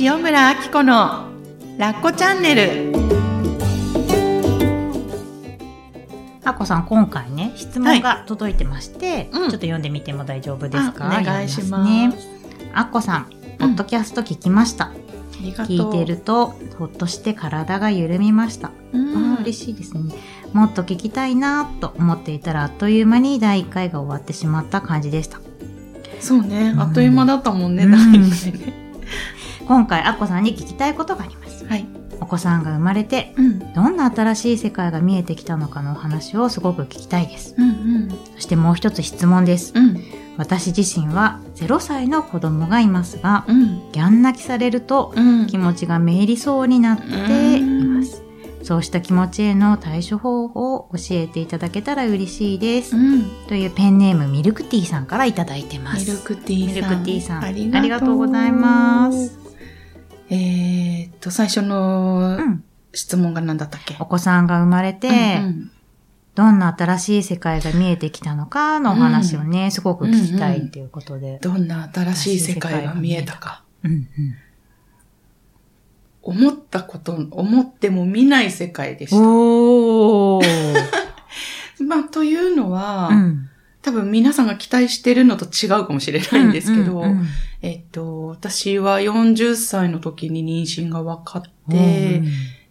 [0.00, 1.28] 塩村あき子の
[1.78, 2.92] ラッコチャンネル。
[6.42, 9.40] あこさん今回ね質問が届いてまして、うん。
[9.42, 11.04] ちょっと読んでみても大丈夫ですか？
[11.04, 11.90] あお願いします。
[11.90, 12.12] ね。
[12.72, 14.90] あっこさんポッドキャスト聞きました、う。
[15.62, 19.34] 聞いてるとほっとして体が緩みました、うん。
[19.34, 20.12] あー嬉しいですね。
[20.52, 25.40] もっと聞きたいなと思っていたらあっという間に第1回が終わってしまった感じでした。
[26.18, 26.70] そうね。
[26.70, 27.92] うんあっという間だったもんね、うん。
[27.92, 28.84] 第一回ね
[29.66, 31.64] 今回あっこさんに聞きたいことがあります。
[31.66, 31.86] はい。
[32.20, 33.72] お子さんが生まれてうん。
[33.72, 37.54] どんな新しい世界が見えてきたのかのお話をすごく聞きたいです。
[37.58, 38.10] うんうん。
[38.36, 39.72] そしてもう一つ質問です。
[39.74, 40.00] うん。
[40.36, 43.92] 私自身は0歳の子供がいますがうん。
[43.92, 45.46] ギャン泣きされるとうん。
[45.46, 48.22] 気持ちがめいりそうになっています。
[48.62, 53.46] そうした気持ちへの対処法を教えていただけたら嬉しいです、うん。
[53.46, 56.10] というペンネームミルクティーさんからいただいてます。
[56.10, 57.20] ミルクティーさん。
[57.20, 57.44] さん。
[57.44, 59.43] あありがとうございます
[60.30, 62.64] えー、っと最初のうん。
[62.94, 65.10] 質問が何だったっけ、お子さんが生まれて、う
[65.46, 65.70] ん
[66.34, 71.38] どんな新しい世界が見えてきたのかのお話をね、すごく聞きたいっていうことで。
[71.40, 73.62] どんな新しい世界が見えたか。
[73.84, 74.08] うんうん。
[76.22, 79.16] 思ったこと思っても見ない世界でした。
[79.16, 80.44] おー。
[81.86, 83.50] まあというのは、うん
[83.84, 87.26] 多分皆さんが期待してるのと違うかもしれないんですけど、うんうん
[87.60, 92.22] えっと、私は40歳の時に妊娠が分かって、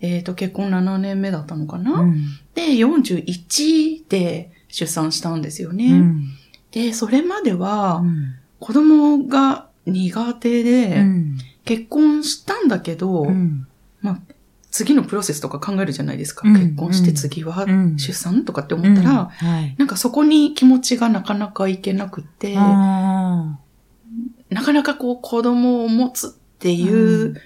[0.02, 2.16] えっと、結婚7年目だったのかな、うん。
[2.56, 5.86] で、41で出産したんですよね。
[5.86, 6.26] うん。
[6.72, 8.36] で、それまではうん。
[8.60, 11.38] 子供が苦手で、うん。
[11.64, 13.68] 結婚したんだけど、うん。
[14.02, 14.33] まあ、
[14.74, 16.48] 次のプロセスとか考えるじゃないですか。
[16.48, 19.30] うん結婚して次はうん出産とかって思ったら、
[19.78, 23.60] なんかそこに気持ちがなかなかいけなくって、あ
[24.50, 27.38] なかなかこう子供を持つっていううん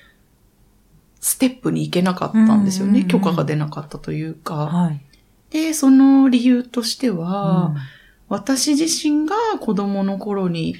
[1.19, 3.01] ステップに行けなかったんですよね。
[3.01, 4.55] うん許可が出なかったというーか。
[4.55, 5.01] はい。
[5.49, 7.81] で、その理由としては、うん
[8.29, 10.75] 私自身が子供の頃に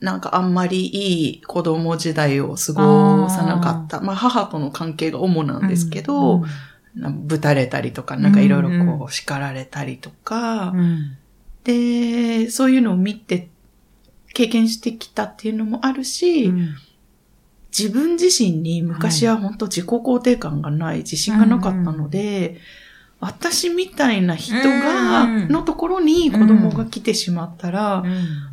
[0.00, 4.00] なんかあんまりいい子供時代を過ごさなかった。
[4.00, 6.44] まあ母との関係が主なんですけど、
[6.94, 11.16] なぶたれたりとか、なんかいろいろうんうこう叱られたりとか、うん。
[11.64, 13.48] で、そういうのを見て
[14.34, 16.76] 経験してきたっていうのもあるし、うん。
[17.76, 22.58] 自分自身に昔は本当自己肯定感がない、自信がなかったので、
[23.20, 28.04] 私みたいな人が、うんのところに子供が来てしまったら、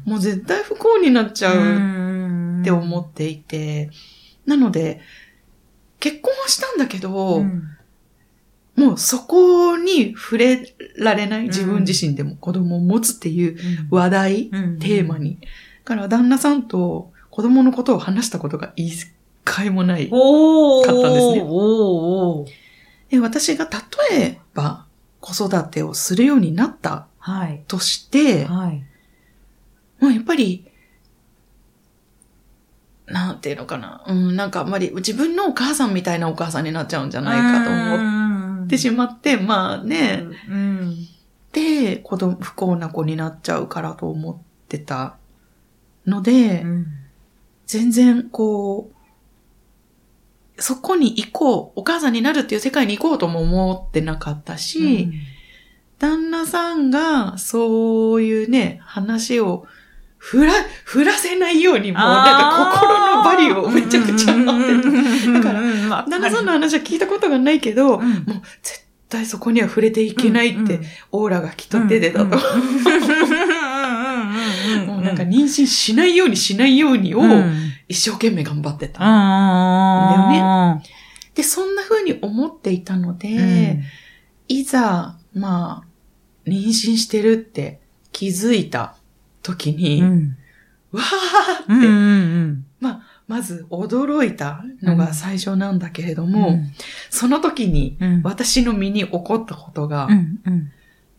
[0.06, 3.90] もう絶対不幸になっちゃうって思っていて、
[4.46, 5.02] なので、
[6.00, 7.64] 結婚はしたんだけど、うん。
[8.76, 11.46] もうそこに触れられないん。
[11.48, 13.58] 自分自身でも子供を持つっていう
[13.90, 14.80] 話題、うん。
[14.80, 15.40] テーマに。
[15.86, 19.08] だから旦那さんと子供のことを話したことが一
[19.44, 20.10] 回もない。
[20.12, 20.86] おー。
[20.86, 21.44] 買ったんですね。
[23.10, 23.70] で私が
[24.10, 24.86] 例えば
[25.20, 27.64] 子育てをするようになったはい。
[27.68, 28.84] として、はい。
[30.00, 30.72] もうやっぱり、
[33.08, 34.04] なんていうのかな。
[34.08, 37.96] うん、なんかあんまり自分のお母さんみたいなお母さんになっちゃうんじゃないかと思
[38.56, 41.08] 思ってしまって、まあね、うん。
[41.52, 44.38] で、子供、不幸な子になっちゃうからと思っ
[44.68, 45.18] てた
[46.06, 46.86] ので、うん
[47.68, 48.95] 全然こう、
[50.58, 55.10] そこに行こう、お母さんになるっていう世界に行こうとも思ってなかったし、
[56.00, 59.66] 旦那さんがそういうね、話を
[60.18, 65.34] 振ら、振らせないようにもうなんか心のバリをめちゃくちゃ持ってた。
[65.34, 68.04] だからら旦那さんの話は聞いたことがないけど、もう
[68.64, 70.80] 絶対そこには触れていけないって、
[71.12, 71.86] オーラがきっと。
[71.86, 72.38] 出てたと。
[74.88, 77.22] もうなんか妊娠しないようにしないようにを
[77.88, 79.00] 一生懸命頑張ってた。
[79.00, 79.06] だ
[81.36, 83.82] で、そんな風に思っていたので、
[84.48, 87.80] いざ、まあ、妊娠してるって
[88.12, 88.96] 気づいた
[89.42, 90.02] 時に、
[90.92, 96.60] わーって、まあ、まず驚いたのが最初なんだけれども、
[97.10, 100.08] その時に私の身に起こったことが、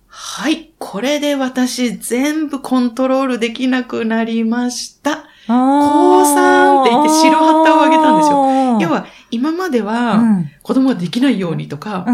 [0.07, 5.27] はい、これで私全部コントロールできなくなりました。
[5.47, 8.37] 高三って言って白旗をあげたんですよ。
[8.81, 10.21] 要は、今までは
[10.63, 12.05] 子供ができないようにとか、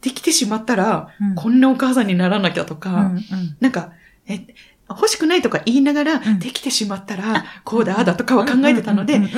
[0.00, 3.12] できてしまったら、こんなお母さんにならなきゃとか、
[3.60, 3.92] なんか、
[4.26, 4.46] え、
[4.88, 9.28] 欲しくないとか言いながら、できてしまったら、こうだ、ああだとかは考えてたので、まあ、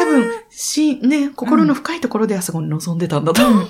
[0.00, 3.66] 多分、し、ね、心の深いところではそこに望んでたんだと思う。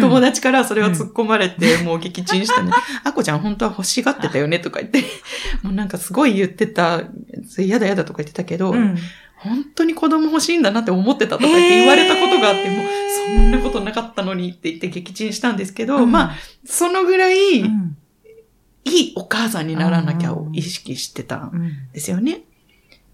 [0.00, 2.72] 友達からそれを突っ込まれて、もう撃沈したね。
[3.04, 5.04] あこちゃん本当は欲しがってたよねとか言って、
[5.62, 7.02] もうなんかすごい言ってた、
[7.58, 8.74] やだやだとか言ってたけど、
[9.36, 12.86] 本当に子供欲しいんだなって思ってたとかって言われたことがあって、もう
[13.36, 16.10] そんなことなかったのにって言って撃沈したんですけど、うん。
[16.10, 17.96] まあ、そのぐらい、うん
[18.88, 22.42] いいお母さんにならなきゃを意識してたんうんですよね。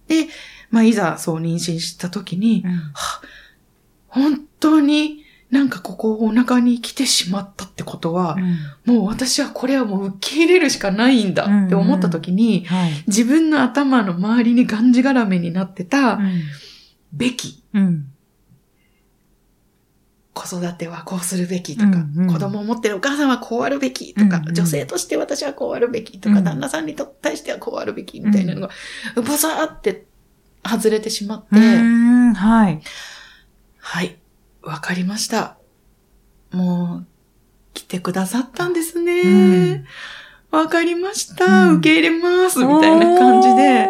[0.06, 0.28] で、
[0.70, 3.22] まあ、いざそう妊娠した時に、うんは
[4.08, 8.36] 本当になんかここお腹に来てしまったってことは、
[8.84, 12.90] もう私はこれはもう受け入れるしかないんだって思った時に、はい。
[13.06, 16.20] 自分の頭の周りにがんじがらめになってた、
[17.12, 18.06] べき、うん。
[20.34, 28.70] 子育てはこうするべきとか、うんうん子供を持ってるお母さんはこうあるべきとか、うんうん女性として私はこうあるべきとか、うん旦那さんに対してはこうあるべきみたいなのが、
[29.16, 30.06] バサーって
[30.68, 32.34] 外れてしまって、うん。
[32.34, 32.80] はい。
[33.78, 34.18] はい、
[34.62, 35.58] わかりました。
[36.52, 37.06] もう、
[37.74, 39.84] 来てくださったんですうんね。
[40.50, 42.64] わ、かりました、うん受け入れます。
[42.64, 43.88] みたいな感じで、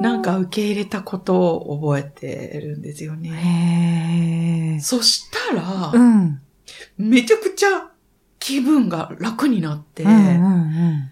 [0.00, 4.78] なんか受け入れたことを覚えてるんですよね。
[4.82, 6.40] そしたら、うん。
[6.98, 7.90] めちゃくちゃ
[8.38, 11.10] 気分が楽になって、うんうん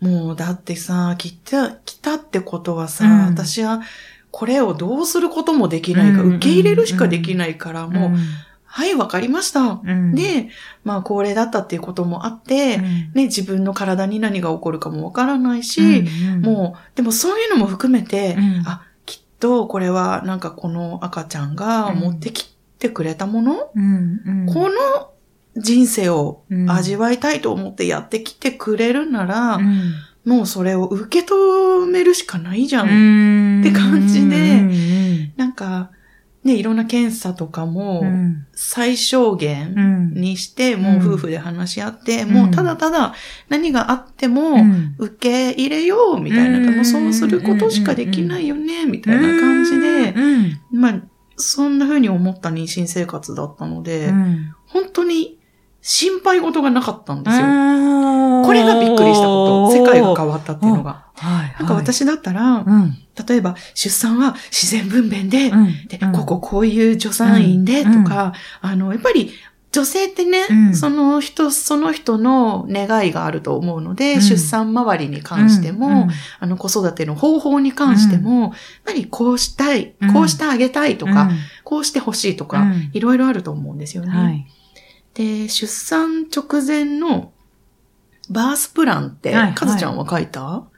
[0.00, 3.82] もうだってさ、来た、来たってことはさ、うん私は
[4.30, 7.92] これをどうすることもできないから、うん受け入れるしかできないから、うん。
[7.92, 8.10] もう、
[8.72, 9.80] はい、わかりました。
[9.84, 10.48] うん、で、
[10.84, 18.62] まあ、高齢だったっていうこともあって、うん、ね、自分の体に何が起こるかもわからないし、うん、もう、でもそういうのも含めて、うん。
[18.66, 25.10] あ、きっとこれはなんかこの赤ちゃんが持ってきてくれたもの、うん、うん、この
[25.56, 29.94] 人生をうん味わいたいと思ってやってきてくれるなら、うん、
[30.24, 33.58] もうそれを受け止めるしかないじゃん。
[33.58, 33.60] ん。
[33.62, 35.32] って感じでうん。
[35.36, 35.90] なんか、
[36.42, 42.30] ね、いろんな検査とかもうん、最小う限ん、にして、もう夫婦で話し合って、うん。
[42.30, 43.14] もうただただ
[43.50, 44.94] 何があってもうん。
[44.98, 46.76] 受け入れようみたいな、うん。
[46.76, 51.02] もうそうすることしかできないよね、みたいな感じで、うん、まあ、
[51.36, 54.54] そんな風に思った妊娠生活だったので、うん。
[54.66, 55.38] 本当に
[55.82, 57.44] 心配事がなかったんですよ。
[57.44, 59.76] ここれがびっくりしたこと。
[59.76, 61.06] 世界が変わったっていうのが。
[61.14, 61.49] はい。
[61.60, 62.96] なんか私だったら、うん、
[63.28, 66.12] 例えば出産は自然分娩で、うん、で、うん。
[66.12, 69.30] こここういう助産院でとか、あの、やっぱり
[69.72, 70.74] 女性ってね、うん。
[70.74, 74.20] その人、その人の願いがあると思うので、うん。
[74.22, 76.08] 出産周りに関しても、うん。
[76.40, 78.52] あの、子育ての方法に関しても、やっ
[78.86, 80.12] ぱりこうしたい、うん。
[80.12, 81.30] こうしてあげたいとか、
[81.62, 82.90] こうしてほしいとか、うん。
[82.94, 84.08] いろいろあると思うんですよね。
[84.12, 84.46] うんはい。
[85.14, 87.32] で、出産直前の
[88.28, 89.54] バースプランって、はい。
[89.54, 90.40] かずちゃんは書いた？
[90.40, 90.69] 書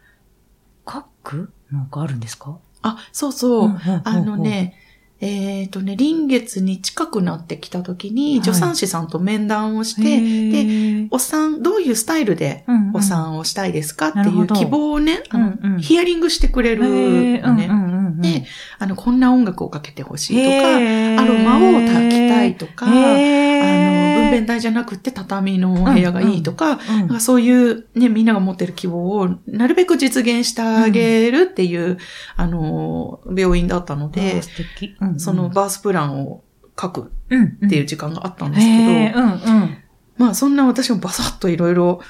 [1.22, 2.58] くなんかあるんですか？
[2.82, 3.68] あ、そうそう。
[4.04, 4.74] あの、ね、
[5.20, 8.44] えっ、とね、臨月に近くなってきた時に、はい。
[8.44, 10.02] 助産師さんと面談をして、
[11.02, 15.22] で、お産、どういうスタイルでお産をしたいですかってないう希望をね、
[15.80, 16.82] ヒアリングしてくれる
[17.42, 17.68] のね。
[18.22, 18.44] で、
[18.78, 31.98] あの、こんな音楽をかけてほしいとか、アロマを炊きたいとか、あの、分娩台じゃなくて畳の部屋がいいとか、なんかそういうね、みんなが持ってる希望をなるべく実現してあげるっていう、
[32.36, 34.42] あの、病院だったので。
[35.00, 35.20] うんうん。
[35.20, 36.44] その、バースプランを
[36.80, 39.78] 書くうんっていう時間があったんですけど、うんうん。
[40.16, 42.00] まあそんな私もバサッといろいろ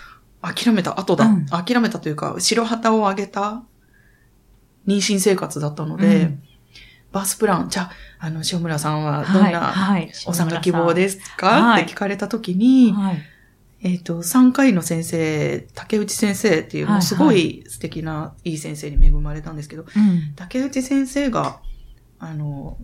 [0.40, 1.46] 諦めた後だ、うん。
[1.46, 3.62] 諦めたというか、白旗を上げた
[4.86, 6.42] 妊娠生活だったので、うん。
[7.12, 11.82] バースプラン、じゃあ、あの、塩村さんはどんなはいお産が希望ですか、はい。
[11.82, 13.22] って聞かれたときに、はい。
[13.84, 20.34] えっ、と、産科医の先生、竹内先生っていう、すごい素敵な、いい先生に恵まれたんですけど、うん。
[20.36, 21.60] 竹内先生が、
[22.18, 22.78] あの、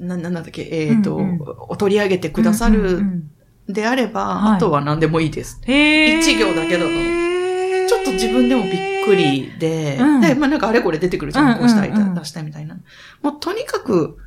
[0.00, 1.40] な、なんだっけ、えっ、と、うんうん。
[1.68, 3.30] お取り上げてくださうんるうん
[3.72, 4.56] であれば、はい。
[4.56, 5.60] あとは何でもいいです。
[5.64, 6.18] へー。
[6.18, 6.90] 一行だけだと。
[7.88, 12.76] ちょっと自分でもびっくりで、うんで、まあなんかあれこれ出てくるじゃん、うんこうしたい、出したいみたいな。
[13.22, 14.18] もうとにかく、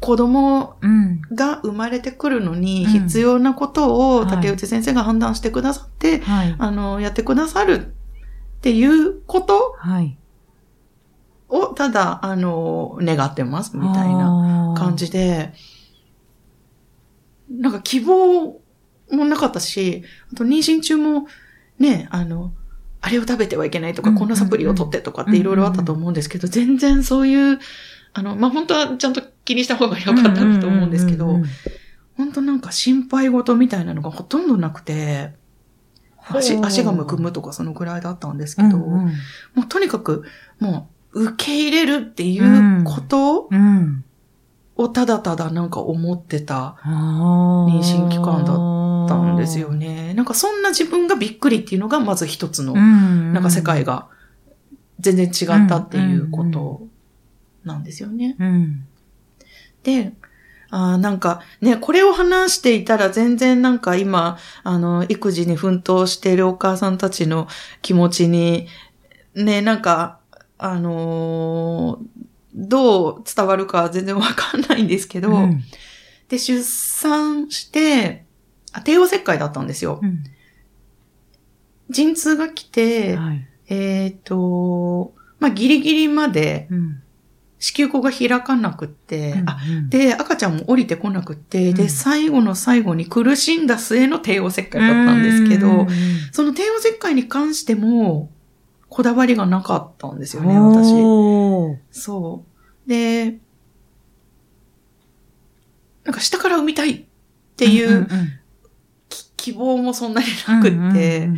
[0.00, 1.20] 子供うん。
[1.34, 6.54] が生まれてくるのにうん必要なことをはい竹内先生が判断してくださって、はい。
[6.58, 7.86] あの、やってくださる
[8.58, 10.16] っていうことはい。
[11.48, 14.96] をただ、あの、願ってます、みたいなな感。
[14.96, 15.52] じで、
[17.50, 18.60] なんか希望
[19.10, 21.26] もなかったし、あと妊娠中も
[21.78, 22.52] ね、あの、
[23.00, 27.58] あれを食べてはいけないとか、うんこんなサプリを取ってとかっていろいろあったと思うんですけど、全然そういう、
[28.12, 31.40] あの、まあ、本当はちゃんと気にした方が良かったと思うんですけど、
[32.16, 35.32] 本当なんか心配事みたいなのがほとんどなくて、
[36.28, 39.06] 足足がむくむとかそのくらいだったんですけど、うんうん。
[39.54, 40.24] もうとにかく、
[40.58, 44.04] もう受け入れるっていうことうん。
[44.76, 48.52] をただただなんか思ってた妊妊娠期間だった
[49.16, 49.72] んですよ。
[49.72, 50.14] ね。
[50.14, 53.32] なんかそんな自分がびっくりっていうのがまず一つの、うん。
[53.32, 54.08] なんか世界が
[54.98, 56.82] 全然違ったっていうこと
[57.64, 58.36] なんですよね。
[58.38, 58.86] うん。
[59.82, 60.12] で、
[60.70, 67.48] あーなんかね、これを話していたら全然なんか今、あの、育児に奮闘しているお母さんたちの
[67.82, 68.68] 気持ちに、
[69.34, 70.18] ね、なんか、
[70.58, 75.62] あのーどう伝わるか全然わかんないんですけど、うん
[76.30, 78.29] で、出産して、あ
[78.84, 80.00] 帝王切開だったんですよ。
[80.02, 80.24] うん
[81.90, 83.46] 陣痛が来て、はい。
[83.68, 87.02] えっ、と、まあ、ギリギリまでうん
[87.60, 95.88] 子宮口が開かなくって、あ、うんで、赤ちゃんも降りてこなくって、うんで、最後の最後に苦しんだ末の帝王切開だったんですけど、うん
[96.32, 98.30] その帝王切開に関しても、
[98.88, 100.90] こだわりがなかったんですよね、私。
[101.90, 102.44] そ
[102.86, 102.88] う。
[102.88, 103.38] で、
[106.04, 107.04] なんか下から産みたいっ
[107.56, 108.08] ていう
[109.40, 110.92] 希望もそんなになくって、うんう
[111.34, 111.36] ん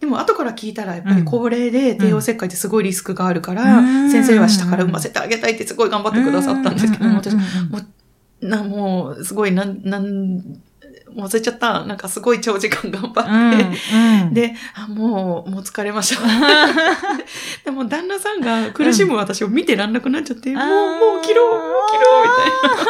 [0.00, 4.10] でも後から聞いたらやっぱり高齢で帝王切開ってすごいリスクがあるかうら、ん。
[4.10, 7.40] 先生は下から産ませてあげたいってすごい頑張ってくださったんですけども、私うん
[8.48, 10.60] な、もう、すごい、なん、なん、
[11.16, 11.84] 忘れちゃった。
[11.84, 16.22] なんかすごい長時間頑張って、うんうん、で、あ、もう、もう疲れました。
[17.64, 20.72] でも旦那さんが苦しむ私を見てらんなくなっちゃって、もう、も
[21.20, 22.74] う切ろう、もう切ろう、みたいな。
[22.74, 22.84] も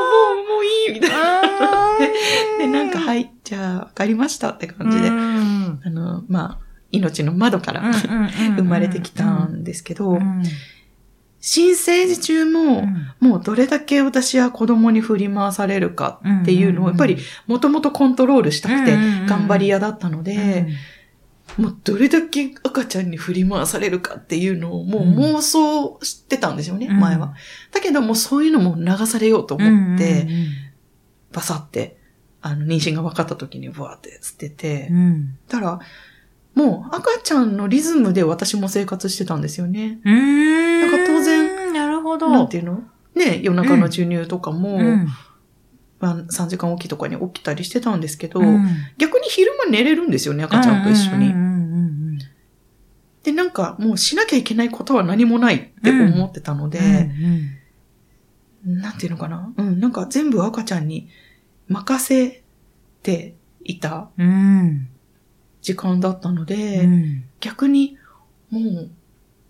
[0.00, 2.58] う、もう、もういい、みたいな。
[2.58, 7.82] で、なんか、はい、じゃあ、わかりましたって感じで、うんあの、まあ、命の窓から
[8.56, 10.42] 生まれてきたんですけど、うん
[11.46, 12.86] 新生児中も、
[13.20, 18.96] もうどれだけ私は子供に振り回されるかっていうのを、やっぱりもともとコントロールしたくて
[19.26, 20.68] 頑張り屋だったので、
[21.58, 25.02] もうどれだけ赤ちゃんに振り回されるかっていうのをもう
[25.34, 26.98] 妄想してたんですよね、うん。
[26.98, 27.34] 前は。
[27.72, 30.26] だけどもうそういうのも流されようと思って、
[31.30, 31.98] バサって、
[32.40, 35.36] あの、妊娠が分かった時にブワーって捨てて、うん。
[35.50, 35.80] だから、
[36.54, 39.98] もう赤ちゃんのリズムで私も生活してたんですよね。
[40.04, 40.80] うん。
[40.82, 41.33] なんか当然、
[42.04, 42.30] ほど。
[42.30, 42.84] なんていうの？
[43.14, 45.08] ね、夜中の授乳とかも、うん。
[46.00, 48.66] まあ、3時間おきとかに起きたりしてたんですけど、うん。
[48.98, 51.34] 逆に昼間寝れるんですよね、赤ちゃんと一緒に。
[53.22, 56.78] で、なんかもうしなきゃいけないことは何もないって思ってたので、
[58.64, 59.52] うんなんていうのかな？
[59.56, 61.08] うん、なんか全部赤ちゃんに
[61.68, 62.42] 任せ
[63.02, 64.10] ていた
[65.60, 67.24] 時間だったので、うん。
[67.40, 67.98] 逆に
[68.50, 68.90] もう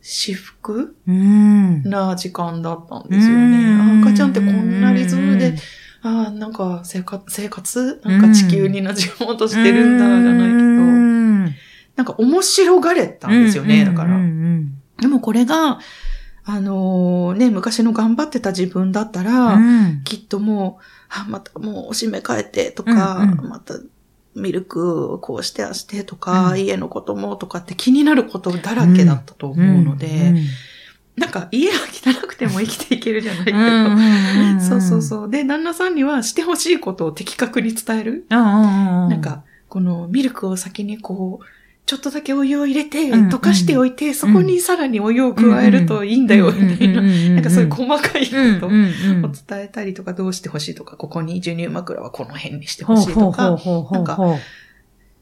[0.07, 1.83] 至福うん。
[1.83, 3.99] な時間だったんですようん。
[3.99, 4.03] ね。
[4.05, 5.55] あ赤ちゃんってこんなリズムで、
[6.03, 11.45] ああ、なんか生活、生活なんか地球に馴染もうとしてるんだ、じゃないけど、うん。
[11.97, 14.19] なんか面白がれたんですよね、だから。
[15.01, 15.79] でもこれが、
[16.45, 20.03] あのーね、昔の頑張ってた自分だったうら、ん。
[20.05, 23.49] きっともう、あ、またもうおしめ変えてとか、うんうん。
[23.49, 23.73] また
[24.35, 26.61] ミルクをこうしてあしてとか、うん。
[26.61, 30.47] 家のこともとかって気になることだらけだったと思うので、うん。
[31.17, 33.65] なんか家が汚くても生きていけるじゃないけど、うん。
[33.65, 34.55] うん。
[34.55, 34.61] うん。
[34.61, 35.31] そうそうそう。
[35.31, 38.27] で、旦那さんにはしてほしいことを的確に伝える。
[39.09, 41.45] なんか、このミルクを先にこう、
[41.87, 47.03] ちょっとだけお湯を入れて、うん溶かしておいて、そこにさらにお湯を加えるといいんだよ、みたいな。
[47.03, 53.59] なんかそういう細かいことを伝えたりとか、どうしてほしいとか、ここに授乳枕はこの辺にしてほしいとか。
[53.91, 54.19] なんか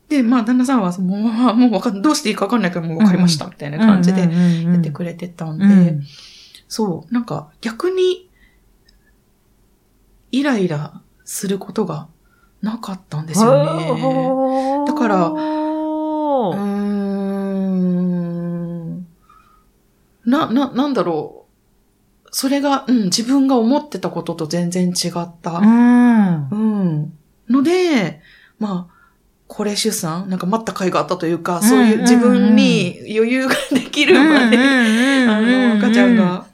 [0.08, 4.28] で、まあ、旦那さんは、もう、あもうわかん、どうしていいかわかんないからもうわかりました、みたいな感じでや
[4.76, 6.02] ってくれてたんで、うん。
[6.68, 8.28] そう、なんか逆に、
[10.30, 12.08] イライラすることが
[12.62, 14.86] なかったんですよね。
[14.86, 15.32] だから
[20.24, 21.46] な、な、なんだろ
[22.24, 22.28] う。
[22.30, 25.52] それが、うん、自分が思ってたことと全然違った。
[25.58, 27.12] うんうん。
[27.48, 28.20] ので、
[28.58, 28.92] まあ、
[29.48, 34.56] 高齢出産なんか待った甲斐があったというか、そういう自分に余裕ができるまで、
[35.28, 36.46] あの、赤ちゃんが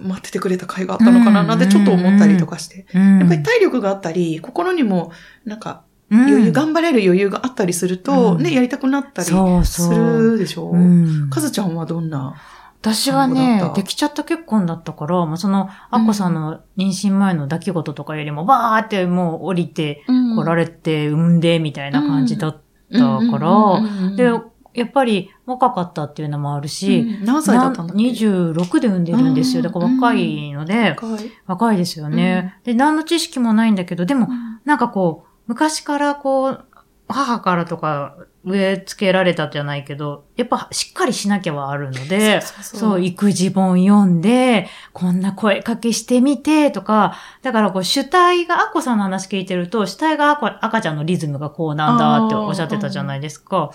[0.00, 2.86] 待っててくれた甲斐があったのかななんてちょっと思ったりとかして。
[2.92, 5.12] ややっぱり体力があったり、心にも
[5.44, 8.42] なんか余裕、頑張れる余裕があったりすると、うん。
[8.42, 9.28] ね、やりたくなったり
[9.64, 9.88] す。
[9.90, 10.70] るでしょ？
[10.70, 11.30] うん。
[11.30, 12.34] かずちゃんはどんな
[12.80, 22.62] 私はねできちゃった結婚だったから、まあ、その、アッコさんの妊娠前の出来事とかよりも、バーってもう降りて、来られれて、産んで、みたいな感じだっ
[22.92, 24.30] たから、で、
[24.74, 27.24] やっぱり若かったっていうのもあるし、うん。
[27.24, 28.02] 何歳だったんだっけ？
[28.02, 29.62] な26で産んでるんですよ。
[29.62, 31.30] だから若いので、若い。
[31.46, 32.60] 若いですよね。
[32.64, 34.28] で、何の知識もないんだけど、でも、
[34.64, 36.64] なんかこう、昔からこう、
[37.08, 53.70] 母からとか植え付けられたじゃないけど、やっぱしっかりしなきゃはあるので、そう育児本読んで、こんな声かけしてみて、とか、だからこう主体が、アッコさんの話聞いてると、主体が赤赤ちゃんのリズムがこうなんだっておっしゃってたじゃないですか。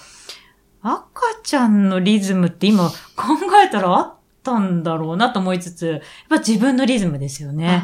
[0.83, 2.93] 赤ちゃんのリズムって今考
[3.65, 7.83] えたら合ったんだろうなと思いつつ、やっぱ自分のリズムですよね。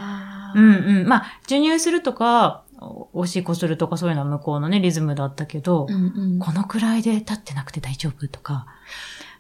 [0.56, 1.08] うんうん。
[1.08, 8.66] まあ、授乳するとか、おおしっこするとかそういうのは向こうのね、リズムだったけど、うんうんこのくらいで立ってなくて大丈夫とか、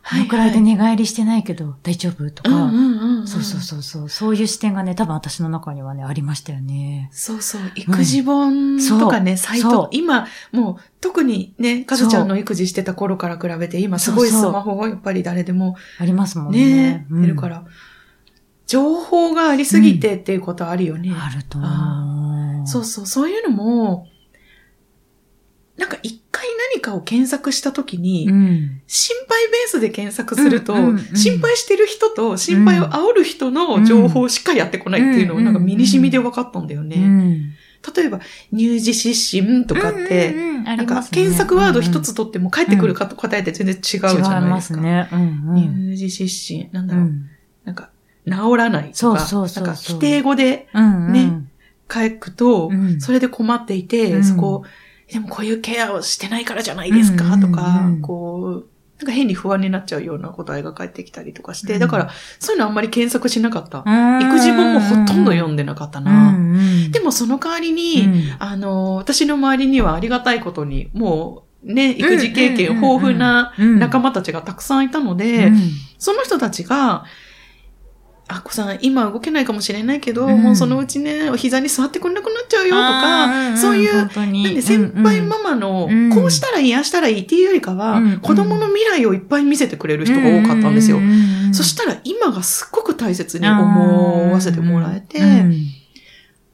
[0.09, 7.09] このくらいで寝返りしてないけど大丈夫とか、うんうんうんんそうそうそうそう、そういう視点がね、多分私の中にはね、ありましたよね。
[7.11, 7.61] そうそう。
[7.75, 9.89] 育児本とかね、サイそうト。
[9.91, 16.65] 今、もう特にね、かずちゃんの育児してた頃から比べて、今すごいスマホがやっぱり誰でもありますもんね。
[16.65, 17.65] ね、うん出るから。
[18.65, 21.11] 情報がありすぎてっていうことあるよね。
[21.15, 22.38] あると思う。
[22.69, 24.07] そうそう、そういうのも、
[25.77, 28.81] なんか一回何かを検索したときに、うん。
[28.85, 36.97] 心配ベースで検索すると、うんうんうん心配してる人と心配を煽る人の情報しかやってこないっていうのをうんなんか身に染みで分かったんだよね。
[36.97, 37.53] うん。
[37.95, 38.19] 例えば、
[38.51, 40.33] 乳児失神とかって、
[40.63, 44.35] なんか検索ワード一つ取っても返ってくるかと答えって全然違うじゃないですか。
[44.35, 45.09] 違いますね。
[45.13, 45.95] うんうん。
[45.95, 47.29] 乳児失神、なんだろう、うん。
[47.63, 47.89] なんか、
[48.25, 51.13] 治らないとか、なんか否定語でうんうん。
[51.13, 51.48] ね
[51.91, 54.63] 書くと、それで困っていて、そこ、
[55.11, 58.69] でもこういうケアをしてないからじゃないですか、とか、こう、
[58.99, 63.79] なんか変に不安になっちゃうような答えが返ってきたりとかして、だから、そういうのあんまり検索しなかった。
[64.19, 66.37] 育児本もほとんど読んでなかったな。
[66.91, 75.57] でもその代わりに、あの、私の周りにはありがたいことに、もう、ね、育児経験豊富な仲間たちがたくさんいたので、うん
[75.99, 77.03] その人たちが、
[78.31, 80.41] あこさん、今動けないかもしれないけど、うん。
[80.41, 88.19] もうそのうちね、お膝に座ってくれなくなっちゃうよとか、そういう、なんで先輩ママのうん、こうしたらいい、ああしたらいいっていうよりかは、うん。
[88.19, 90.97] 子供の未来をいっぱい見せてくれる人が多かったんですよ。
[90.97, 91.09] ううん。
[91.47, 91.53] うん。
[91.53, 95.55] そしたら今がすっごく大切に思わせてもらえて、うん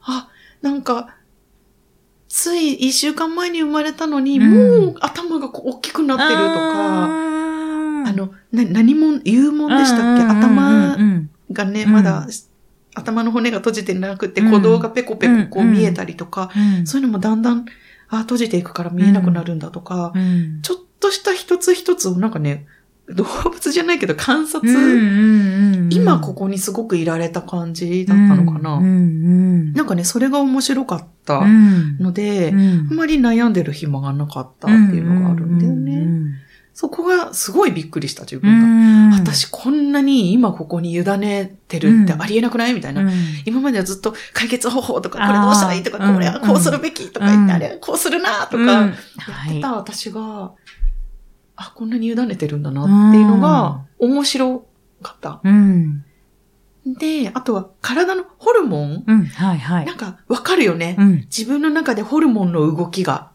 [0.07, 0.29] あ、
[0.61, 1.09] なんか、
[2.29, 4.49] つい一週間前に生まれたのに、うん。
[4.85, 7.07] もう頭がこう大きくなってるとか、あ
[8.07, 10.23] あの、な、何も、言うもんでしたっけ？
[10.23, 11.91] 頭うんがね、うん。
[11.91, 12.27] まだ、
[12.95, 14.47] 頭の骨が閉じてなくて、うん。
[14.47, 16.87] 鼓動がペコペコこううん見えたりとか、うん。
[16.87, 17.65] そういうのもだんだん、
[18.09, 20.61] あ、閉じていくから見えなくなるんだとか、うん。
[20.61, 22.65] ちょっとした一つ一つをなんかね、
[23.07, 24.67] 動物じゃないけど観察、
[25.91, 28.79] 今ここにすごくいられた感じだったのかな。
[28.79, 32.87] なんかね、それが面白かったうんので、うん。
[32.89, 36.07] あんまり悩んでる暇がなかったっていうのがあるんだよね。
[36.77, 38.59] そこがすごいびっくりした、自う分
[39.09, 39.17] が。
[39.17, 42.73] ん私こんなに今ここに委ねてるってありえなくない？
[42.73, 43.01] みたいな。
[43.01, 43.11] うん
[43.45, 48.79] 今まではずっと解決方法とか、これどうしたらいいとか、うんこれはこうするべきとか言って、うんあれはこうするなとうんか、や
[49.19, 50.51] はいってた私が、
[51.55, 54.65] あ、こんなに委ねてるんだなっていうのが面白
[55.01, 55.39] かった。
[55.43, 56.03] うん。
[56.85, 59.03] で、あとは体のホルモン？
[59.07, 59.25] うん。
[59.27, 59.93] はいはいな。
[59.93, 60.97] んかわかるよね。
[60.99, 61.15] うん。
[61.21, 63.31] 自分の中でホルモンの動きが。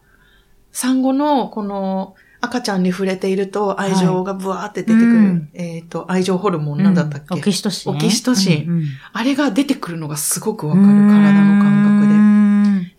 [0.71, 5.05] 産後のこの赤ちゃんに触れていると愛情がブワーって出てくる。
[5.05, 7.93] うんえっ、と、愛情ホルモンなんだったっけ、オキシトシン。
[7.93, 10.85] オキシトシンうんうんあれが出てくるのがすごくわかる。
[10.85, 12.21] 体の感覚で。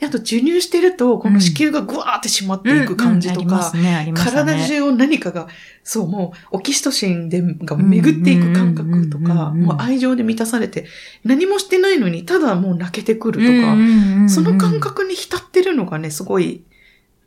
[0.07, 3.73] あと授乳してると、この子宮がグワーって締まっていく感じとか。
[4.15, 5.47] 体中を何かが、
[5.85, 10.87] そう、もう、オキシトシンで、が巡っていく感覚とか、うんうんうんうんもう愛情で満たされて、
[11.25, 16.63] 何もしてないのに、ただもう泣けてくるとか、うんうんうんうんその感覚に浸ってるのがね、すごい、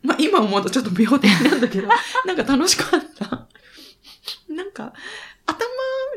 [0.05, 1.87] まあ今思うとちょっと病的なんだけど、
[2.25, 3.47] なんか楽しかった。
[4.53, 4.93] なんか、
[5.45, 5.57] 頭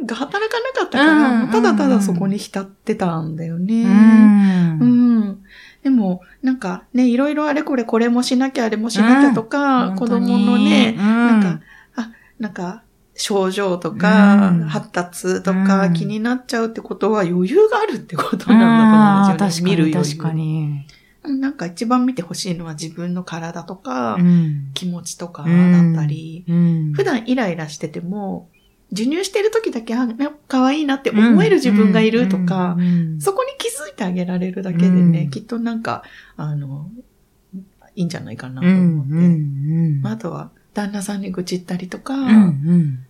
[0.07, 3.83] が働かなかったから、うんうんうんもうただただそこに浸ってたんだよね。
[3.83, 5.38] うんうん。
[5.83, 11.61] でも、なんかね、いろいろあれこれこれもしなきゃあれもしなきゃとか、うん子供のね、ななんか、
[11.96, 12.83] あ、なんか、
[13.14, 19.70] 症状とか、うん発達とかうん気になっちゃうってことは余裕があるってことなんだと思うんですよね。
[19.72, 20.16] 見る余裕。
[20.16, 20.87] 確かに。
[21.24, 24.70] なんか一番見てほしいのは自分の体とか、うん。
[24.74, 26.92] 気持ちとかだったり、うん。
[26.94, 28.48] 普段イライラしてても、
[28.90, 30.09] 授乳してる時だけ、あ、
[30.46, 32.87] 可愛いなって思える自分がいるとか、うん。
[32.87, 35.31] うんそこに気づいてあげられるだけでね、うん。
[35.31, 36.04] きっとなんか、
[36.37, 36.90] あの、
[37.96, 39.07] いいんじゃないかなうと思っ
[40.02, 40.09] て。
[40.09, 42.37] あとは、旦那さんに愚痴ったりとか、うんう
[42.76, 43.04] ん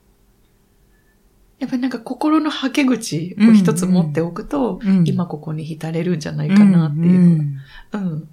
[1.58, 5.04] やっぱりなんか心のはけ口を一つ持っておくと、うん。
[5.06, 7.44] 今ここに浸れるんじゃないかなっていうの
[7.90, 8.28] が、うん、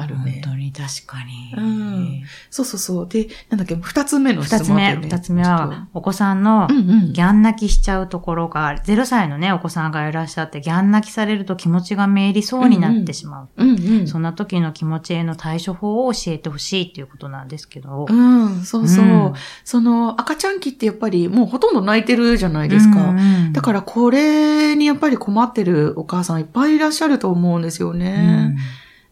[0.00, 0.40] ある本ね。
[0.42, 1.54] 当に確かに。
[1.56, 3.08] うんそうそうそう。
[3.08, 4.96] で、なんだっけ、二つ目の質二つ目。
[4.96, 6.68] 二つ目は、お子さんの。
[7.12, 13.48] ギャン泣きしちゃうところが、0歳のね、お子さんがいらっしゃって、ギャン泣きされると気持ちがめいりそうになってしまう。
[13.56, 14.06] うんうん。
[14.08, 18.06] そんな時の気持ちへの対処法を教えてほしいっていうことなんですけど。
[18.08, 19.04] うん、そうそう。
[19.04, 19.32] うん
[19.64, 23.10] その、赤ちゃん期ってやっぱりもうほとんど泣いてるじゃないですか。
[23.10, 28.56] うんだからこれにやっぱり困ってるお母さんいっぱいいらっしゃると思うんですよね。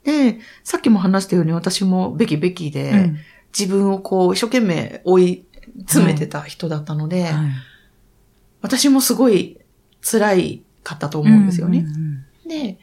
[0.04, 2.98] で、さっきも話したように私もべきべきで、うん。
[2.98, 3.18] うん
[3.58, 5.44] 自分をこう一生懸命追い
[5.80, 7.32] 詰めてた人だったので、はい。
[8.60, 9.58] 私もすごい
[10.02, 11.78] 辛いかったと思うんですよね。
[11.78, 12.78] うんで、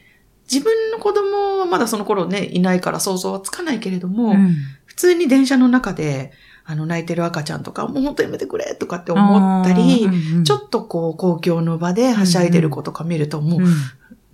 [0.50, 4.36] 自分の子供はまだその頃ね、いないから想像はつかないけれども、うん。
[4.36, 6.32] うん普通に電車の中で、
[6.64, 10.08] あの、泣いてる赤ちゃんとか、もう本当やめてくれとかって思ったり、
[10.42, 13.60] ちょっっとこう、公共の場ではしゃいでる子とか見ると、もう、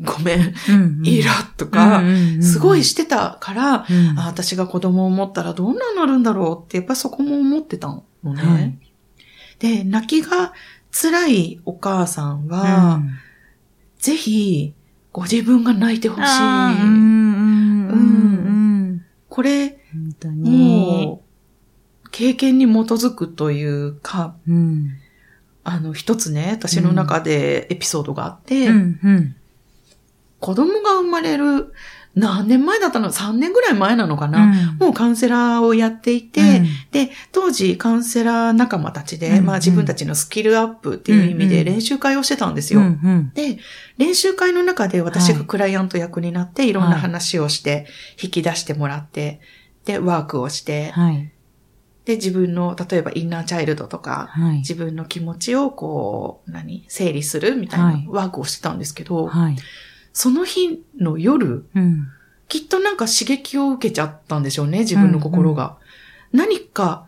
[0.00, 0.54] ごめん、
[1.04, 2.02] イラッとか、
[2.40, 8.42] すごいしてたから、うんあ私が子供を持ったらどんなになるんだろうって、やっぱそこも思ってたのね。
[8.42, 8.78] はい
[9.58, 10.52] で、泣きが
[10.90, 13.10] 辛いお母さんは、うん
[14.02, 14.74] ぜひ、
[15.12, 16.22] ご自分が泣いてほしい。
[19.28, 19.78] これ。
[20.24, 21.22] も
[22.04, 24.88] う、経験に基づくというか、うん。
[25.62, 29.36] あの、一つね、私の中でエピソードがあって、うんうん
[30.42, 31.72] 子供が生まれる、
[32.14, 42.88] 何年前だったの ?3 年ぐらい前なのかな、もうカウンセラーをやっていて、で、当時カウンセラー仲間たちで、うんうんまあ自分たちのスキルアップっていう意味うんうんで練習会をしてたんですうんよ。
[42.88, 43.58] うんで、
[43.96, 47.86] 練習会の中で私がクライアント役になって、いろんなはい話をして、
[48.22, 49.40] 引き出してもらって、
[49.86, 51.32] で、ワークをして、はい。
[52.04, 54.56] で、自分の、例えばインナーチャイルドとか、はい。
[54.58, 56.84] 自分の気持ちをこう、何？
[56.88, 59.56] 整理するみたいはないワークをしてたんですけど、はい。
[60.12, 62.08] その日の夜、うん。
[62.48, 65.78] きっとなんか刺激を受けちゃったんでしょうね、自分の心が。
[66.32, 67.06] 何か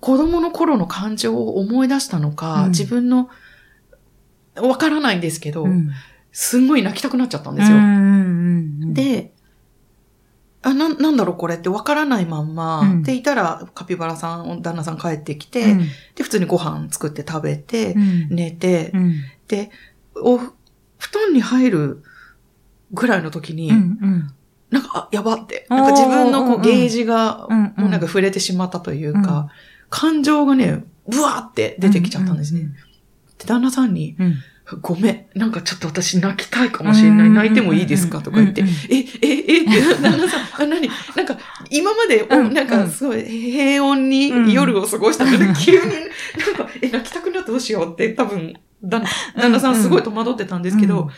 [0.00, 2.70] 子供の頃の感情を思い出したのか、うん。
[2.70, 3.28] 自分の、
[4.54, 5.90] わからないんですけど、うん。
[6.32, 7.76] すんごい泣きたくなっちゃったんですよ。
[7.78, 9.32] うんうんうん、で、
[10.62, 13.02] あ、な、なんだろうこれってわからないまんま、うん。
[13.02, 15.78] でいたらカピバラさん、旦那さん帰ってきうて、ん。
[16.14, 18.28] で、普通にご飯作って食べて、うん。
[18.30, 19.14] 寝て、うん。
[19.48, 19.70] で、
[20.14, 20.52] お、布
[21.12, 22.02] 団に入る
[22.92, 24.30] ぐらいの時に、うんうん。
[24.70, 25.66] なんか、あ、やばって。
[25.68, 27.74] なんか自分のこう、ゲージが、うんうん。
[27.76, 29.48] もうなんか触れてしまったというか、うん。
[29.90, 32.60] 感情がね、ブワーって出てきちゃったんですね。
[32.60, 32.74] うん
[33.38, 34.34] で、旦那さんに、うん。
[34.80, 37.30] ごめん、なんかちょっと私泣きたいかもしれない。
[37.30, 40.88] 泣いてもいいですかとか言って、うんうんえ、え、え、って、旦那さん、あ、何？
[41.14, 41.36] なんか、
[41.70, 44.08] 今まで、なんかすごい平穏うん。
[44.46, 49.04] に夜を過ごしたので、急になんか、え、泣きたくなってどうしようって多分、旦
[49.36, 51.10] 旦那さんすごい戸惑ってたんですけど、うん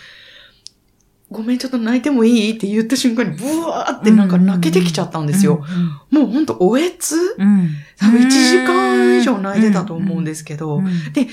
[1.31, 5.63] ごめん、ちょっと泣いてもいいって言った瞬間に、ブワーってなんか泣けてきちゃったんですよ。。
[6.11, 7.17] もうほんと、おえつ？
[7.39, 7.49] うん。
[7.49, 10.85] うん多分1時間以上泣いてたと思うんですけど、うん。
[11.13, 11.29] で、喋り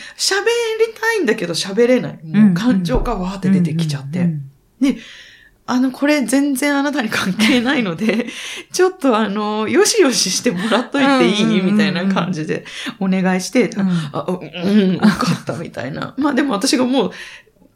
[0.99, 2.19] たいんだけど喋れない。
[2.23, 4.19] もう感情がわーって出てきちゃって。
[4.19, 4.97] うん。
[5.67, 8.27] あの、これ全然あなたに関係ないので、
[8.71, 11.59] ちょっとあの、よしよししてもらっといていい？
[11.61, 12.65] うんみたいな感じで
[12.99, 13.89] お願いして、うん。
[14.11, 16.13] あ、うん、うん、わかったみたいな。
[16.17, 17.11] まあでも私がもう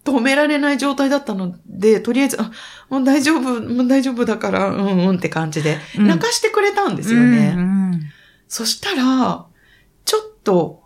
[0.03, 2.51] 止められない状態だったので、とりあえず、あ、
[2.89, 7.53] もう大丈夫、もう大丈夫だから、うんうんって感じで、うん泣かしてくれたんですよね。
[7.55, 8.01] うん
[8.47, 9.45] そしたら、
[10.05, 10.81] ちょっと、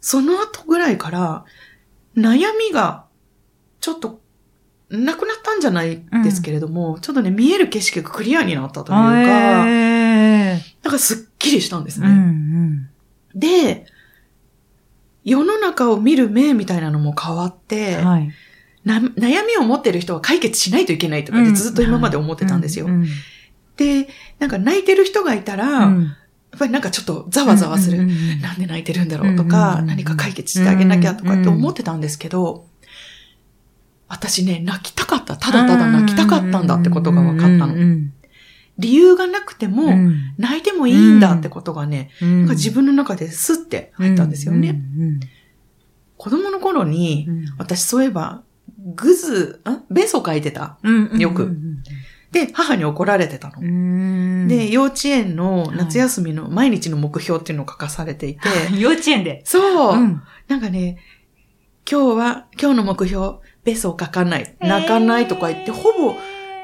[0.00, 1.44] その後ぐらいから、
[2.16, 3.04] 悩みが、
[3.80, 4.22] ちょっと、
[4.88, 12.90] なくなったんじゃないですけれども、ちょっとね、見える景色がクリアになったというか、へなんかすっきりしたんですーうんね。
[13.34, 13.86] で、
[15.24, 18.30] 世の中を見る目みたいなのも変わって、うんはい。
[18.84, 22.86] な悩みを持ってる人は解決しないといけないとかってずっと今まで思ってたんですよ。
[22.86, 23.06] うん。
[23.76, 26.04] で、なんか泣いてる人がいたら、うん。
[26.04, 28.06] やっぱりなんかちょっとざわざわする。
[28.40, 32.66] なんで泣いてるんだろうとか、何か解決してあげなきゃとかって思ってたんですけど、
[34.06, 35.36] 私ね、泣きたかった。
[35.36, 37.74] ただただ泣きたかったんだってことが分かったの。
[37.74, 38.12] うん
[38.76, 40.34] 理由がなくても、うん。
[40.36, 42.38] 泣いてもいいんだってことがね、うん。
[42.40, 44.82] なんか自分の中でスッて入ったんですよね。
[44.98, 45.20] うん。
[46.16, 47.44] 子供の頃にう、ん。
[47.56, 48.42] 私そういえば、
[48.84, 50.78] グズ、あベソ書いてた？
[51.18, 51.82] よくうん
[52.34, 53.60] で、母に怒られてたの。
[53.60, 54.48] うん。
[54.48, 59.42] で、幼稚園の夏休みの毎日の目標っていうのを書かされていて、 幼稚園で。
[59.44, 60.22] そう、うん。
[60.48, 60.98] なんかね、
[61.88, 66.16] 今日は、今日の目標、ベソを書かない、泣かないとか言って、ほぼ、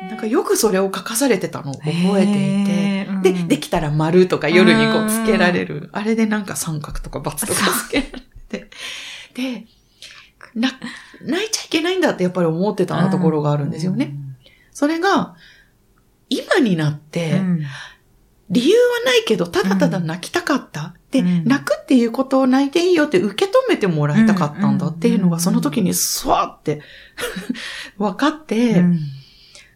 [0.08, 5.88] なんかよくそれを書かされてたのを覚えていて、で、できたら丸とか夜にこうつけられる。
[5.92, 8.10] あれでなんか三角とか×とかつけられ
[8.48, 8.70] て。
[9.34, 9.66] で、
[10.56, 10.70] な、
[11.22, 14.14] 泣いちゃいけないんだってやっぱり思ってたところがあるんですよね。。
[14.72, 15.34] それが、
[16.28, 17.60] 今になっうて、ん
[18.50, 20.94] 理由はないけど、ただただ泣きたかった。
[21.12, 21.44] で、うん。
[21.44, 26.82] 泣くっていうことを泣いていいよって受け止めてもらいたかったんだっていうのが、うんその時にスワーって
[27.96, 28.98] 分かって、うん。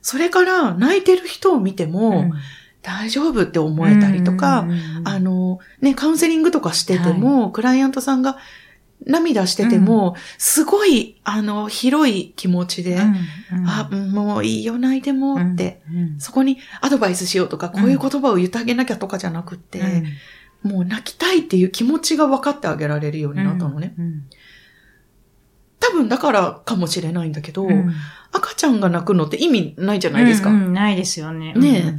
[0.03, 2.33] それから泣いてる人を見ても、
[2.83, 4.67] 大丈夫って思えたりとか、
[5.05, 8.39] あの、ね、カウンセリングとかしてても、クライアントさんが
[9.07, 12.99] 涙してても、すごい、あの、広い気持ちで、
[13.67, 15.83] あ、もういいよ、泣いてもって、
[16.19, 20.05] そこにアドバイスしようとか、こういう言葉を言ってあげなきゃとかじゃなくって、
[20.63, 23.95] もう泣きたいっていう気持ちが分かってあげられるようになったのね。
[25.95, 27.93] 分だからかもしれないんだけど、うん。
[28.33, 30.53] 赤ちゃんが泣くのって意味ないじゃないですか。
[30.53, 31.55] ないですよね。
[31.55, 31.95] ね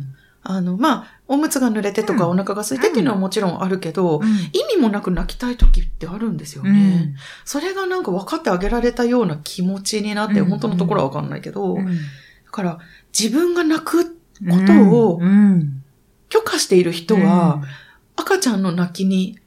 [0.47, 2.39] あの、まあ、おむつが濡れてとかうん。
[2.39, 4.27] お腹が空いてっていうのはもちろんあるけど、うん。
[4.53, 6.97] 意味もなく泣きたい時ってあるんですようね。
[6.97, 7.15] ん。
[7.45, 10.49] それがなんか分かってあげられたような気持ちになって、うん。
[10.49, 11.85] 本当のところは分かんないけど、うん。
[11.85, 11.91] だ
[12.51, 12.79] から
[13.17, 14.11] 自分が泣くこ
[14.67, 15.81] とをうん。
[16.29, 17.63] 許可している人は、
[18.15, 19.39] 赤ちゃんの泣きに、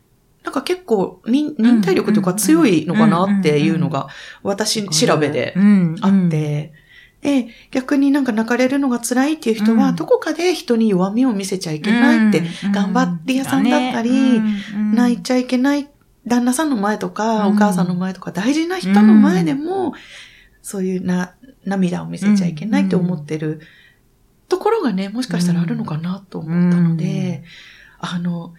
[0.42, 4.08] なんか結構忍忍耐力とか強いのかなっていうのが、
[4.42, 5.96] 私調べでうん。
[6.00, 6.72] あって、
[7.20, 9.96] で、逆になんか泣かれるのが辛いっていう人は、うん。
[9.96, 14.10] どこかで人に弱みを見せちゃいけないって、頑張り屋さんだったり
[14.94, 15.88] 泣いちゃいけない
[16.26, 17.56] 旦那さんの前とか、うん。
[17.56, 19.94] お母さんの前とか、大事な人の前でも、
[20.62, 23.60] そういうな、涙を見せちゃいけないって思ってる
[24.48, 27.42] ところがね、もしかしたらあるのかなと思ったので、
[27.98, 28.54] あの、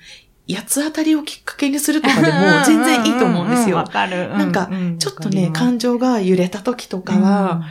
[0.50, 3.78] 八つ当たりをきっかけにするとかでも全然いいと思うんですよ。
[3.78, 4.30] わかる。
[4.30, 7.63] なんかちょっとね、感情が揺れた時とかは、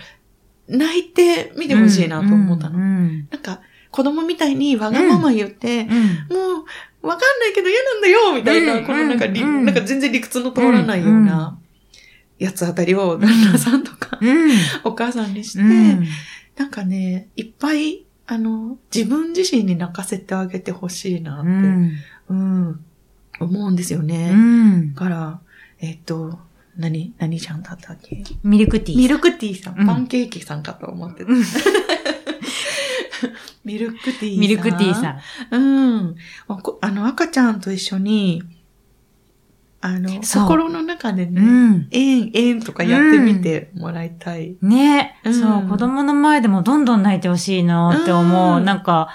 [0.69, 2.79] 泣いてみてほしいなと思ったの。
[2.79, 2.85] の。
[2.87, 5.89] なんか、子供みたいにわがまま言って、うん
[6.37, 6.65] も
[7.03, 11.59] う、わかんないけど嫌なんだよみたいな、うんこのなんかなんか全然理屈の通らないような、
[12.39, 14.51] やつあたりを旦那さんとか、うん。
[14.85, 16.07] お母さんにして、うん
[16.57, 21.53] なんかね、いっぱい、あの、自分自身に泣かせてあげてほしいなって、う
[22.31, 22.85] うん、ん。
[23.41, 24.33] 思うんですよね。
[24.35, 25.41] うんだから、
[25.81, 26.41] えっと、
[26.79, 28.23] 何、何ちゃんだったっけ？
[28.45, 28.99] ミルクティー。
[28.99, 31.33] ミルクティーさん、うんパンケーキさんかと思ってた。
[31.33, 31.43] う ん
[33.65, 34.41] ミルクティーさん。
[34.41, 35.19] ミルクティーさん。
[35.51, 35.59] う
[36.01, 36.17] ん。
[36.81, 38.43] あの、赤ちゃんと一緒に、
[39.81, 41.89] あの、心の中でうね、ん。
[41.91, 44.57] えん、えんとかやってみてもらいたい。
[44.63, 48.59] ね、うんそう、子供の前でもどんどん泣いてほしいなって思う。
[48.59, 49.09] うんなんか、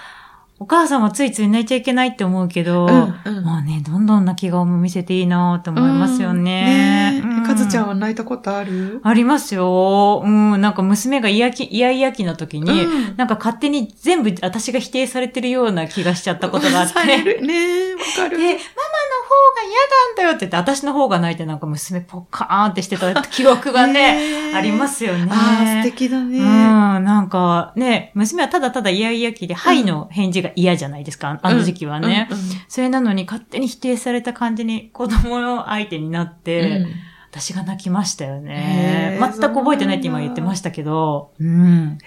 [0.63, 7.21] お母さんはついつい泣いちゃいけないって思うけど、うんうんもうね、どんどん泣き顔も見せていいなって思いますよね。
[7.21, 9.01] うんねえかずちゃんは泣いたことある？
[9.03, 10.21] ありますよ。
[10.23, 16.93] うん、なんか娘が嫌気、嫌々気な時に、うんなんか勝手に全部私が否定されてるような気がしちゃったことがあって。
[16.93, 18.37] されるねえわかる。
[18.37, 19.71] で、ママの方が嫌
[20.07, 25.27] なんだよって言って、私の方が泣いてなんか娘ポッカーンってしてた記憶がね、えありますよね。
[25.29, 26.39] ああ、素敵だね。
[26.39, 32.27] うん、なんかね、娘はただただ嫌々気で、はいの返事が嫌じゃないですか、あの時期はね。
[32.29, 36.87] うんうんそれなのに勝手に否定された感じに子供の相手になって、うん。
[37.33, 39.17] 私が泣きましたよね。
[39.19, 41.97] 全く覚えてないって今言ってましたけど、うん。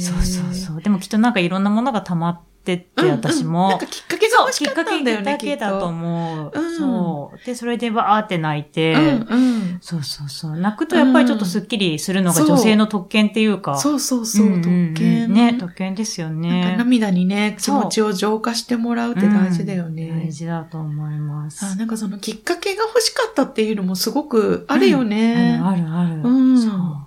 [0.00, 0.82] そうそうそう。
[0.82, 3.60] でもきっとなんかいろんなものが溜まってって、私も。
[3.60, 3.64] うん。
[3.66, 6.52] うんなんかきっかけが欲しきっかけだけだと思う。
[6.54, 7.46] うんそう。
[7.46, 9.78] で、それでバーって泣いて、うんうん。
[9.80, 10.56] そうそうそう。
[10.56, 13.76] 泣くとやっぱりちょっとスッキリするのが女性の特権っていうか。
[13.76, 14.62] そうそうそう、特
[14.94, 15.32] 権。
[15.32, 16.74] ね、特権ですよね。
[16.78, 20.08] 涙にね、気そう持ちを浄化してもらうって大事だよね。
[20.08, 21.64] うん大事だと思います。
[21.64, 25.60] あなんかそのきっかけが欲しかったっていうのもすごくあるよね。
[25.62, 26.28] あるあるある。
[26.28, 27.02] うんそう。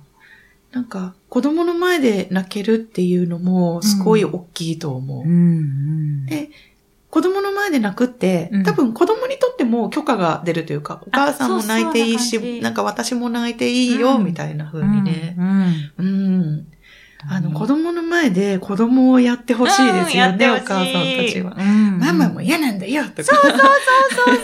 [0.75, 5.23] なんか子供の前で泣けるっていうのもすごい大きいと思う。
[5.23, 6.25] うんうん。
[6.25, 6.49] で
[7.15, 15.33] 子供の前で泣くって、うん多分子供にとっても許可が出るというか、お母さんも泣いていいし、なんか私も泣いていいよ、うんみたいな風にね。
[15.37, 15.93] うん。
[15.97, 16.67] うん。
[17.29, 21.55] あの、子供供の前で子供をやってほしいですよね、お母さんたちは。
[21.55, 23.23] ママも嫌なんだよ、とか。
[23.23, 23.61] そうそうそう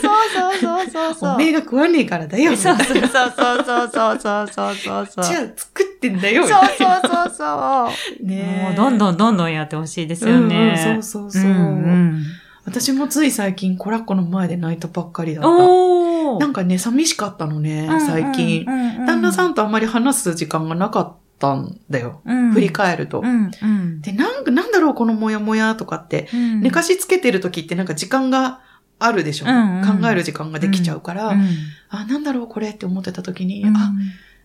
[0.00, 1.30] そうそうそうそう。
[1.34, 2.84] おめえが食わねえからだよ、そいうな。
[2.84, 5.24] そうそうそうそうそうそうそうそう。
[5.24, 6.60] じゃあ作ってんだよ、そう。
[6.78, 7.90] そうそうそ
[8.22, 8.24] う。
[8.26, 10.56] ねもうどんどんどんどんやってほしいですよね。
[10.86, 12.24] うんうんそうそうそううん
[12.64, 16.38] 私もつい最近、コラッコの前で泣いたばっかりだった。
[16.38, 18.64] なんかね、寂しかったのね、最近。
[18.64, 22.20] 旦那さんとあんまり話す時間がなかったんだよ。
[22.32, 22.52] ん。
[22.52, 23.20] 振り返ると。
[23.20, 24.00] うんうん。
[24.00, 26.60] で、なんか、なんだろう、このモヤモヤとかって、うん。
[26.60, 28.60] 寝かしつけてる時ってなんか時間が
[28.98, 30.00] あるでしょ、うんうん。
[30.00, 31.48] 考える時間ができちゃうから、うん。
[31.90, 33.76] あ、なんだろう、これって思ってた時に、うん。
[33.76, 33.92] あ、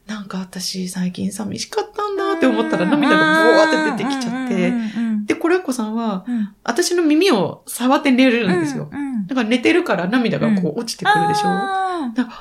[0.07, 4.73] なんか私最近寂しかったんだって思ったら涙がボワーって出てきちゃって、
[5.27, 6.55] で、コラッコさんは、うん。
[6.63, 8.89] 私の耳を触って寝るんですよ。
[8.91, 12.17] うんだから寝てるから涙がこう落ちてくるでしょ、あー。
[12.17, 12.31] ママ、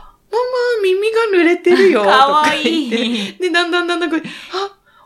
[0.85, 3.05] 耳が濡れてるよとか言って。
[3.05, 3.37] い。
[3.39, 4.23] で、だんだんだんだんこう、あ、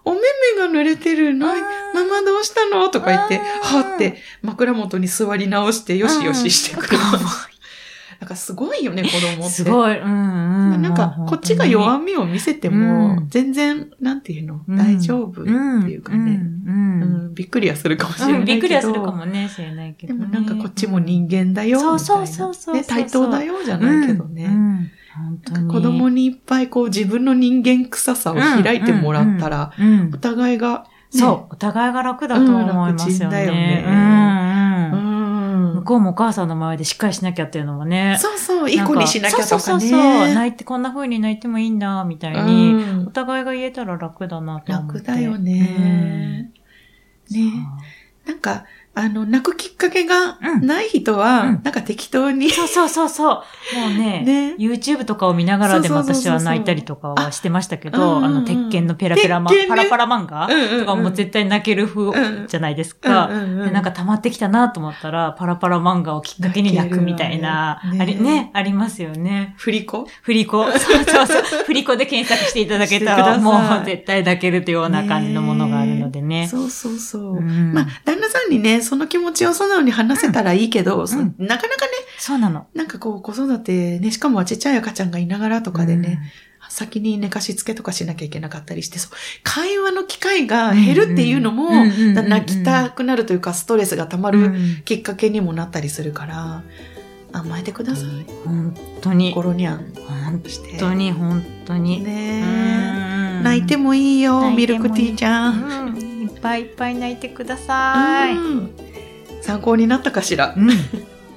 [0.05, 0.23] お目目
[0.59, 1.47] が濡れてるの？
[1.47, 1.55] マ
[2.05, 2.91] マどうしたの？
[2.91, 6.99] とか言って、はって枕元に座り直してよしよししてくる。
[6.99, 7.01] うん
[8.21, 9.49] なんかすごいよね、子供って。
[9.49, 9.99] すごい。
[9.99, 10.83] うんうん。
[10.83, 18.41] なんか、こっちが弱みを見せてもう、ん全然、なんていうの、うん大丈夫っていうかね、うんびっくりはするかもしれないけど。
[18.41, 20.21] うんびっくりはするかもね、しれないけどね。
[20.21, 21.99] でもなんかこっちも人間だよ、みたいな。
[21.99, 24.45] そうそうそうそうね、対等だよ、じゃないけどね。
[24.45, 24.91] うん
[25.69, 29.73] 子供にいっぱいこう自分の人間臭さを開いてもらったら、
[30.15, 34.50] お互いが、ねそう、お互いが楽だと思いますようん楽ちんだよね。
[35.81, 38.17] 向こうもお母さんの前でしっかりしなきゃっていうのもね。
[38.21, 39.61] そうそう、いい子にしなきゃとかね。
[39.61, 40.35] そうそうそう。
[40.35, 44.99] 泣いて、こんな風に泣いてもいいんだ、みたいに、うんお互いが言えたら楽だなと思って。
[44.99, 46.53] 楽だよね。
[47.29, 47.37] うん。
[47.37, 47.53] ね。
[48.27, 53.29] なんか、あの、泣くきっかけがうんない人は、うんなんか適当に、そうそうそうそう。
[53.29, 54.55] もうね、ね。
[54.59, 60.49] YouTube とかを見ながらでも私は泣いたりとかはしてましたけど、あの、鉄拳のペラペラマ、ねパラパラ漫画
[60.81, 63.29] とかも絶対泣ける風じゃないですか。
[63.29, 69.55] なんか溜まってきたなと思ったら、パラパラ漫画をきっかけに泣くみたいな、ねあれね、ありますよね。
[69.57, 70.07] 振り子？
[70.23, 70.65] 振り子？
[70.73, 71.65] そうそうそう。
[71.65, 76.49] 振り子で検索していただけたら、もう絶対泣けるというような感じのものがあるのでね。
[76.49, 77.37] そうそうそう。
[77.37, 81.61] うんまあ、旦那さんにね、その気持ちを素直に話せたらいいけど、そなかなかね、
[82.19, 82.67] そうなの。
[82.75, 86.21] なんかこう、子育てね、しかもちっちゃい赤ちゃんがいながらとかでね、
[86.69, 89.11] 先に寝かしつけとかしなきゃいけなかったりして、そう、
[89.43, 91.71] 会話の機会が減るっていうのも、
[92.15, 96.63] 泣きたくなるというか、ストレスが溜まうん、るうんきっかけにもなったりするから、
[97.33, 98.27] 甘えてください。
[98.45, 99.33] 本当に。
[99.33, 100.43] 心にゃん本。
[100.79, 102.03] 当に、本当に。
[102.03, 108.37] ねうん泣いてもいいよミルクティーちゃん、いっぱいいっぱい泣いてください、
[109.43, 110.55] 参考になったかしら、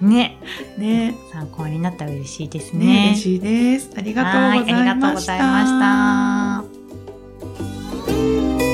[0.02, 0.38] ね。
[0.78, 1.16] ね。
[1.32, 2.86] 参考になったら嬉しいですね。
[2.86, 3.92] ね嬉しいです。
[3.96, 4.76] ありがとうございました。
[4.76, 6.64] ありがとうございま
[8.60, 8.73] した。